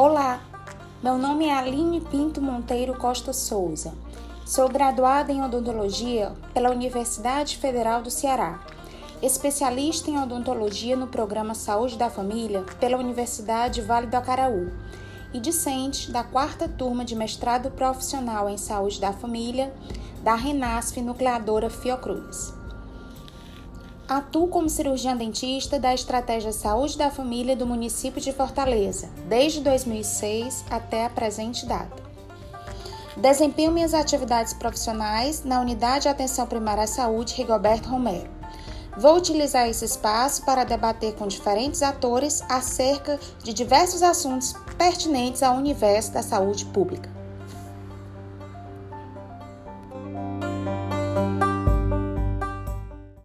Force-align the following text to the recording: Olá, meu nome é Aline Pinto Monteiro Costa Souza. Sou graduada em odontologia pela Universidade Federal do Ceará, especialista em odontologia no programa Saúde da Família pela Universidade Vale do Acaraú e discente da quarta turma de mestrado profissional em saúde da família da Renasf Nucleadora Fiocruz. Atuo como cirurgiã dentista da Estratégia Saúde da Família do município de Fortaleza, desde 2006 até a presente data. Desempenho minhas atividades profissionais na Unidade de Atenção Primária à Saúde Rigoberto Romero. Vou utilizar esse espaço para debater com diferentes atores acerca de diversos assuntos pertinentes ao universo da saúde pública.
Olá, 0.00 0.40
meu 1.02 1.18
nome 1.18 1.46
é 1.46 1.52
Aline 1.52 2.00
Pinto 2.00 2.40
Monteiro 2.40 2.94
Costa 2.94 3.32
Souza. 3.32 3.92
Sou 4.46 4.68
graduada 4.68 5.32
em 5.32 5.42
odontologia 5.42 6.30
pela 6.54 6.70
Universidade 6.70 7.56
Federal 7.56 8.00
do 8.00 8.08
Ceará, 8.08 8.60
especialista 9.20 10.08
em 10.08 10.16
odontologia 10.16 10.94
no 10.94 11.08
programa 11.08 11.52
Saúde 11.52 11.98
da 11.98 12.08
Família 12.08 12.64
pela 12.78 12.96
Universidade 12.96 13.82
Vale 13.82 14.06
do 14.06 14.16
Acaraú 14.16 14.70
e 15.34 15.40
discente 15.40 16.12
da 16.12 16.22
quarta 16.22 16.68
turma 16.68 17.04
de 17.04 17.16
mestrado 17.16 17.68
profissional 17.72 18.48
em 18.48 18.56
saúde 18.56 19.00
da 19.00 19.12
família 19.12 19.74
da 20.22 20.36
Renasf 20.36 20.96
Nucleadora 21.00 21.68
Fiocruz. 21.68 22.54
Atuo 24.08 24.48
como 24.48 24.70
cirurgiã 24.70 25.14
dentista 25.14 25.78
da 25.78 25.92
Estratégia 25.92 26.50
Saúde 26.50 26.96
da 26.96 27.10
Família 27.10 27.54
do 27.54 27.66
município 27.66 28.22
de 28.22 28.32
Fortaleza, 28.32 29.10
desde 29.28 29.60
2006 29.60 30.64
até 30.70 31.04
a 31.04 31.10
presente 31.10 31.66
data. 31.66 32.02
Desempenho 33.18 33.70
minhas 33.70 33.92
atividades 33.92 34.54
profissionais 34.54 35.44
na 35.44 35.60
Unidade 35.60 36.04
de 36.04 36.08
Atenção 36.08 36.46
Primária 36.46 36.84
à 36.84 36.86
Saúde 36.86 37.34
Rigoberto 37.34 37.90
Romero. 37.90 38.30
Vou 38.96 39.14
utilizar 39.14 39.68
esse 39.68 39.84
espaço 39.84 40.42
para 40.42 40.64
debater 40.64 41.14
com 41.14 41.28
diferentes 41.28 41.82
atores 41.82 42.42
acerca 42.48 43.20
de 43.44 43.52
diversos 43.52 44.02
assuntos 44.02 44.54
pertinentes 44.78 45.42
ao 45.42 45.54
universo 45.54 46.12
da 46.12 46.22
saúde 46.22 46.64
pública. 46.64 47.17